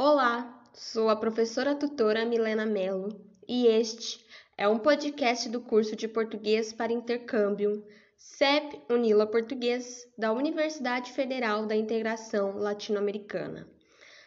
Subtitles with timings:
[0.00, 4.24] Olá, sou a professora tutora Milena Mello e este
[4.56, 7.84] é um podcast do curso de Português para Intercâmbio
[8.16, 13.68] CEP Unila Português da Universidade Federal da Integração Latino-Americana.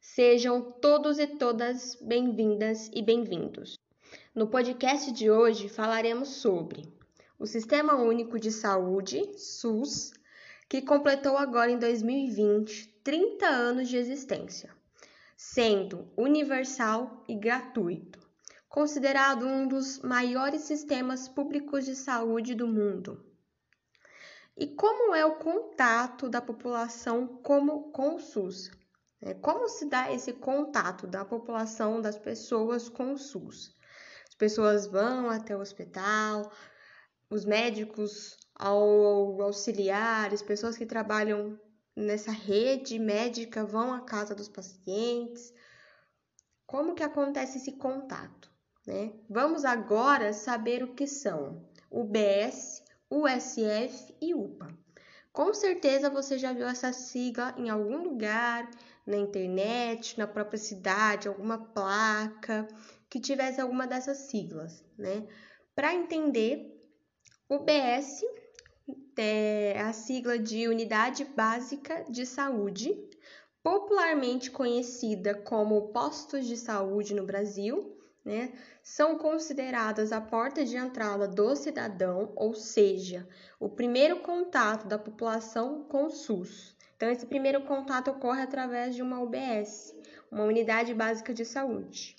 [0.00, 3.78] Sejam todos e todas bem-vindas e bem-vindos.
[4.34, 6.92] No podcast de hoje falaremos sobre
[7.38, 10.12] o Sistema Único de Saúde, SUS,
[10.68, 14.81] que completou agora em 2020 30 anos de existência
[15.50, 18.20] sendo universal e gratuito,
[18.68, 23.22] considerado um dos maiores sistemas públicos de saúde do mundo.
[24.56, 28.70] E como é o contato da população como, com o SUS?
[29.20, 33.76] É, como se dá esse contato da população, das pessoas com o SUS?
[34.28, 36.52] As pessoas vão até o hospital,
[37.28, 41.58] os médicos auxiliares, pessoas que trabalham
[41.96, 45.52] nessa rede médica vão à casa dos pacientes?
[46.66, 48.50] Como que acontece esse contato?
[48.86, 49.12] Né?
[49.28, 54.68] Vamos agora saber o que são UBS, USF e UPA.
[55.32, 58.68] Com certeza você já viu essa sigla em algum lugar,
[59.06, 62.68] na internet, na própria cidade, alguma placa
[63.08, 65.26] que tivesse alguma dessas siglas, né?
[65.74, 66.78] Para entender,
[67.48, 68.22] UBS
[69.16, 72.96] é a sigla de Unidade Básica de Saúde,
[73.62, 81.26] popularmente conhecida como postos de saúde no Brasil, né, são consideradas a porta de entrada
[81.26, 86.76] do cidadão, ou seja, o primeiro contato da população com o SUS.
[86.96, 89.94] Então, esse primeiro contato ocorre através de uma UBS,
[90.30, 92.16] uma unidade básica de saúde.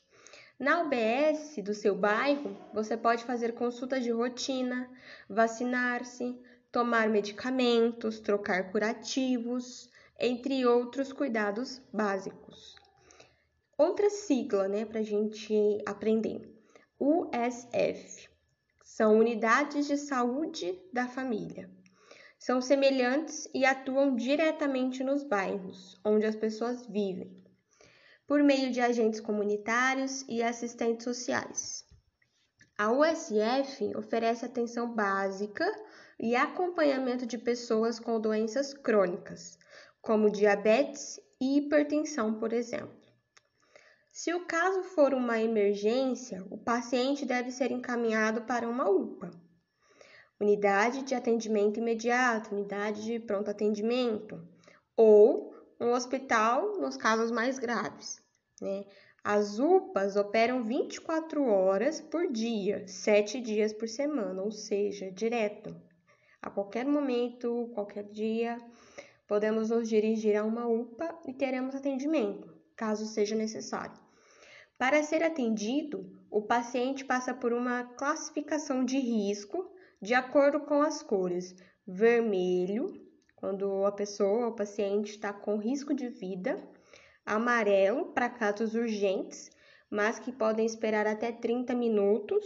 [0.59, 4.89] Na UBS do seu bairro, você pode fazer consultas de rotina,
[5.27, 6.39] vacinar-se,
[6.73, 12.75] tomar medicamentos, trocar curativos, entre outros cuidados básicos.
[13.77, 15.53] Outra sigla, né, para a gente
[15.85, 16.51] aprender:
[16.99, 18.27] USF
[18.83, 21.69] são Unidades de Saúde da Família.
[22.39, 27.31] São semelhantes e atuam diretamente nos bairros onde as pessoas vivem,
[28.25, 31.85] por meio de agentes comunitários e assistentes sociais.
[32.77, 35.65] A USF oferece atenção básica
[36.19, 39.57] e acompanhamento de pessoas com doenças crônicas,
[40.01, 43.03] como diabetes e hipertensão, por exemplo.
[44.11, 49.31] Se o caso for uma emergência, o paciente deve ser encaminhado para uma UPA,
[50.39, 54.47] unidade de atendimento imediato, unidade de pronto atendimento,
[54.95, 58.21] ou um hospital nos casos mais graves.
[58.61, 58.85] Né?
[59.25, 65.73] As UPAs operam 24 horas por dia, 7 dias por semana, ou seja, direto.
[66.41, 68.57] A qualquer momento, qualquer dia,
[69.25, 73.97] podemos nos dirigir a uma UPA e teremos atendimento, caso seja necessário.
[74.77, 81.01] Para ser atendido, o paciente passa por uma classificação de risco de acordo com as
[81.01, 81.55] cores
[81.87, 82.87] vermelho,
[83.37, 86.61] quando a pessoa, o paciente está com risco de vida,
[87.25, 89.49] amarelo para casos urgentes,
[89.89, 92.45] mas que podem esperar até 30 minutos,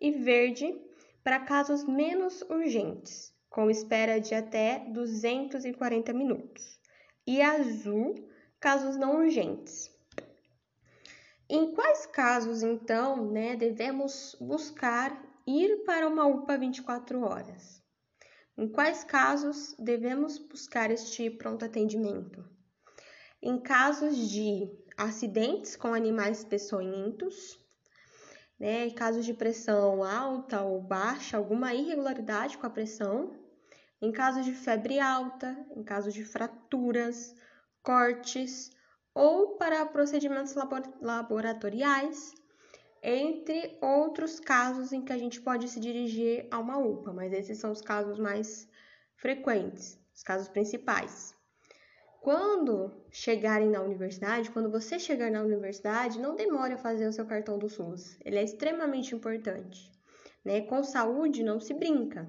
[0.00, 0.78] e verde
[1.22, 6.78] para casos menos urgentes, com espera de até 240 minutos,
[7.26, 8.14] e azul,
[8.60, 9.90] casos não urgentes.
[11.48, 17.82] Em quais casos, então, né, devemos buscar ir para uma UPA 24 horas?
[18.58, 22.55] Em quais casos devemos buscar este pronto atendimento?
[23.48, 27.56] Em casos de acidentes com animais peçonhentos,
[28.58, 33.38] né, em casos de pressão alta ou baixa, alguma irregularidade com a pressão,
[34.02, 37.36] em casos de febre alta, em casos de fraturas,
[37.84, 38.72] cortes
[39.14, 40.56] ou para procedimentos
[41.00, 42.34] laboratoriais,
[43.00, 47.58] entre outros casos em que a gente pode se dirigir a uma UPA, mas esses
[47.58, 48.68] são os casos mais
[49.14, 51.35] frequentes, os casos principais.
[52.26, 57.24] Quando chegarem na universidade, quando você chegar na universidade, não demore a fazer o seu
[57.24, 58.18] cartão do SUS.
[58.24, 59.92] Ele é extremamente importante.
[60.44, 60.62] Né?
[60.62, 62.26] Com saúde não se brinca.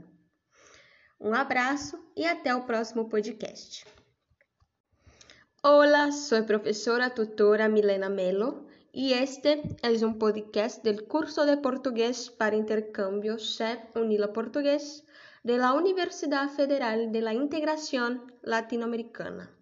[1.19, 3.87] Um abraço e até o próximo podcast.
[5.63, 11.57] Olá, sou a professora tutora Milena Melo e este é um podcast do curso de
[11.57, 15.03] português para intercâmbio CEP Unila Português
[15.43, 19.56] de la Universidad Federal de la Integración Latinoamericana.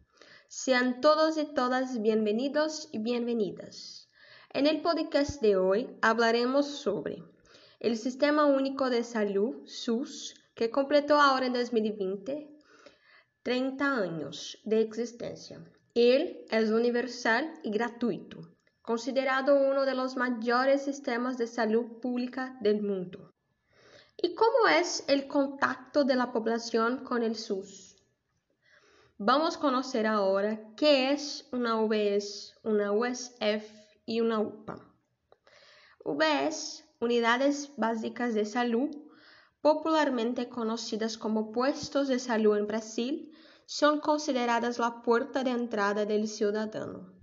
[0.57, 4.07] Sean todos y todas bienvenidos y bienvenidas.
[4.53, 7.21] En el podcast de hoy hablaremos sobre
[7.81, 12.47] el Sistema Único de Salud, SUS, que completou ahora en 2020
[13.43, 15.59] 30 años de existencia
[15.93, 18.39] Ele é universal e gratuito,
[18.81, 23.29] considerado um dos maiores sistemas de saúde pública do mundo.
[24.23, 27.84] ¿Y cómo es el contacto de la población con el SUS?
[29.17, 33.63] Vamos a conocer ahora qué es una UBS, una USF
[34.05, 34.75] y una UPA.
[36.03, 38.89] UBS, Unidades Básicas de Salud,
[39.61, 43.31] popularmente conocidas como puestos de salud en Brasil,
[43.65, 47.13] son consideradas la puerta de entrada del ciudadano.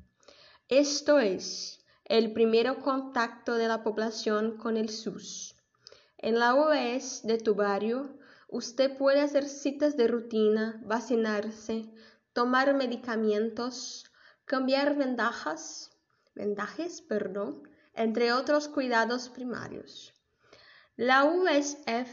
[0.68, 5.56] Esto es, el primer contacto de la población con el SUS.
[6.16, 8.16] En la OES de tu barrio,
[8.52, 11.90] usted puede hacer citas de rutina, vacinarse,
[12.34, 14.04] tomar medicamentos,
[14.44, 15.90] cambiar vendajas,
[16.34, 17.62] vendajes, perdón,
[17.94, 20.12] entre otros cuidados primarios.
[20.96, 22.10] La USF,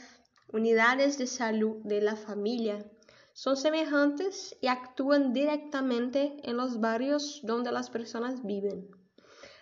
[0.53, 2.89] Unidades de Salud de la Familia,
[3.33, 8.89] son semejantes y actúan directamente en los barrios donde las personas viven,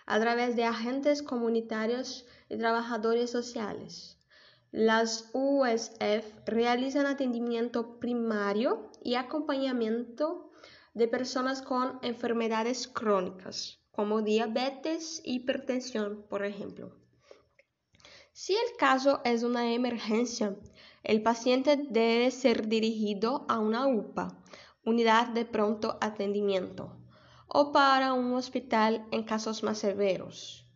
[0.06, 4.17] a través de agentes comunitarios y trabajadores sociales.
[4.70, 10.50] Las USF realizan atendimiento primario y acompañamiento
[10.92, 16.92] de personas con enfermedades crónicas, como diabetes hipertensión, por ejemplo.
[18.32, 20.54] Si el caso es una emergencia,
[21.02, 24.38] el paciente debe ser dirigido a una UPA,
[24.84, 26.94] unidad de pronto atendimiento,
[27.46, 30.67] o para un hospital en casos más severos.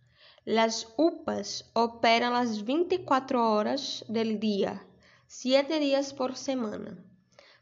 [0.45, 4.85] Las UPAs operan las 24 horas del día,
[5.29, 6.99] 7 días por semana.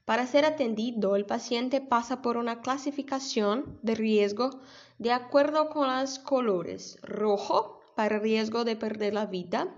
[0.07, 4.63] Para ser atendido, el paciente pasa por una clasificación de riesgo
[4.97, 6.97] de acuerdo con los colores.
[7.03, 9.69] Rojo, para riesgo de perder la vida.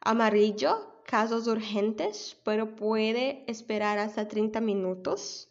[0.00, 5.48] Amarillo, casos urgentes, pero puede esperar hasta 30 minutos.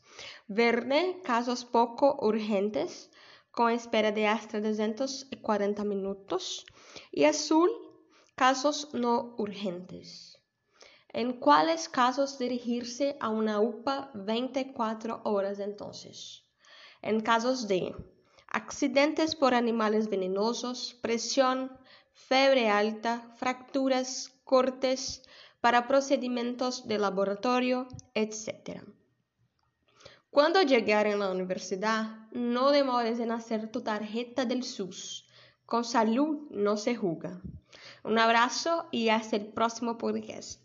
[0.50, 3.10] Verde, casos poco urgentes,
[3.60, 6.66] con espera de hasta 240 minutos,
[7.12, 7.70] y azul,
[8.34, 10.40] casos no urgentes.
[11.10, 16.46] En cuáles casos dirigirse a una UPA 24 horas entonces.
[17.02, 17.94] En casos de
[18.48, 21.70] accidentes por animales venenosos, presión,
[22.14, 25.22] fiebre alta, fracturas, cortes,
[25.60, 28.86] para procedimientos de laboratorio, etc.
[30.32, 35.28] Cuando llegar a la universidad, no demores en hacer tu tarjeta del SUS.
[35.66, 37.42] Con salud no se juega.
[38.04, 40.62] Un abrazo y hasta el próximo podcast.